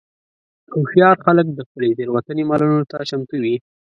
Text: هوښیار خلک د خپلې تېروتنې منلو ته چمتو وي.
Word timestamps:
هوښیار 0.73 1.17
خلک 1.25 1.45
د 1.53 1.59
خپلې 1.67 1.89
تېروتنې 1.97 2.43
منلو 2.49 2.79
ته 2.91 2.97
چمتو 3.09 3.35
وي. 3.43 3.55